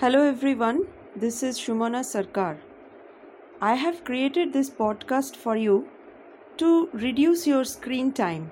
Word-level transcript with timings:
Hello 0.00 0.20
everyone, 0.26 0.78
this 1.14 1.42
is 1.42 1.58
Shumana 1.60 1.98
Sarkar. 2.10 2.56
I 3.60 3.74
have 3.74 4.02
created 4.02 4.54
this 4.54 4.70
podcast 4.70 5.36
for 5.36 5.56
you 5.56 5.88
to 6.56 6.88
reduce 6.94 7.46
your 7.46 7.66
screen 7.66 8.10
time. 8.10 8.50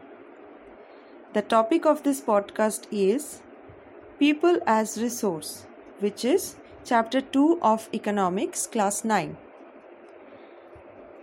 The 1.33 1.41
topic 1.41 1.87
of 1.87 2.03
this 2.03 2.21
podcast 2.21 2.87
is 2.91 3.41
People 4.19 4.61
as 4.67 5.01
Resource, 5.01 5.65
which 6.01 6.23
is 6.23 6.57
chapter 6.85 7.23
2 7.23 7.61
of 7.63 7.89
Economics, 7.95 8.67
class 8.67 9.03
9. 9.03 9.35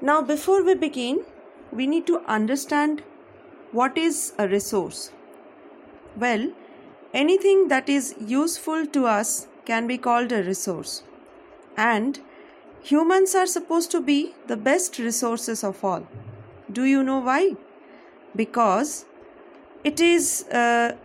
Now, 0.02 0.24
before 0.24 0.64
we 0.64 0.74
begin, 0.74 1.24
we 1.72 1.86
need 1.86 2.08
to 2.08 2.22
understand 2.26 3.04
what 3.72 3.96
is 3.96 4.34
a 4.40 4.48
resource. 4.48 5.12
Well, 6.16 6.52
anything 7.14 7.68
that 7.68 7.90
is 7.90 8.16
useful 8.20 8.88
to 8.88 9.06
us 9.06 9.46
can 9.66 9.88
be 9.88 9.98
called 9.98 10.32
a 10.32 10.44
resource. 10.44 11.04
And 11.78 12.20
humans 12.82 13.36
are 13.36 13.48
supposed 13.48 13.92
to 13.92 14.02
be 14.02 14.34
the 14.48 14.58
best 14.58 15.00
resources 15.00 15.64
of 15.64 15.84
all. 15.84 16.08
Do 16.72 16.84
you 16.84 17.04
know 17.04 17.20
why? 17.20 17.56
Because 18.36 19.06
it 19.84 20.00
is 20.00 20.44
uh, 20.50 20.96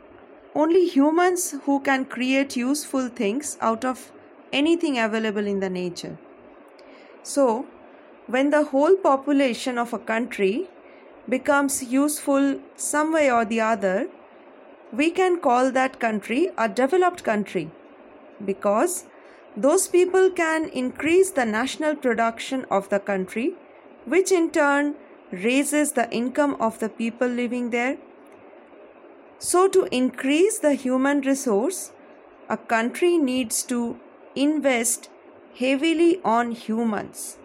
only 0.55 0.87
humans 0.89 1.55
who 1.65 1.81
can 1.81 2.05
create 2.05 2.57
useful 2.57 3.09
things 3.09 3.57
out 3.61 3.85
of 3.85 4.11
anything 4.53 4.99
available 4.99 5.47
in 5.47 5.61
the 5.61 5.71
nature. 5.71 6.19
So, 7.23 7.67
when 8.27 8.51
the 8.51 8.65
whole 8.65 8.97
population 8.97 9.79
of 9.79 9.93
a 9.93 9.99
country 9.99 10.69
becomes 11.29 11.83
useful 11.83 12.61
some 12.77 13.13
way 13.13 13.31
or 13.31 13.45
the 13.45 13.61
other, 13.61 14.09
we 14.93 15.11
can 15.11 15.39
call 15.41 15.71
that 15.71 16.01
country 16.01 16.51
a 16.59 16.69
developed 16.69 17.23
country 17.23 17.71
because 18.45 19.05
those 19.57 19.89
people 19.89 20.31
can 20.31 20.69
increase 20.69 21.31
the 21.31 21.45
national 21.45 21.97
production 21.97 22.65
of 22.71 22.89
the 22.89 22.99
country, 22.99 23.55
which 24.05 24.31
in 24.33 24.51
turn 24.51 24.95
raises 25.33 25.93
the 25.93 26.11
income 26.11 26.57
of 26.61 26.79
the 26.79 26.89
people 26.89 27.29
living 27.29 27.71
there. 27.71 27.99
So, 29.39 29.69
to 29.69 29.89
increase 29.91 30.59
the 30.59 30.75
human 30.75 31.21
resource, 31.23 31.93
a 32.49 32.57
country 32.57 33.17
needs 33.17 33.63
to 33.65 33.99
invest 34.35 35.09
heavily 35.59 36.21
on 36.25 36.53
humans. 36.53 37.39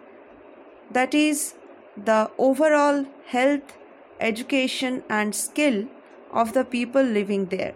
That 0.90 1.14
is, 1.14 1.54
the 1.96 2.30
overall 2.38 3.06
health, 3.26 3.76
education, 4.20 5.02
and 5.08 5.34
skill 5.34 5.86
of 6.32 6.52
the 6.52 6.64
people 6.64 7.02
living 7.02 7.46
there. 7.46 7.74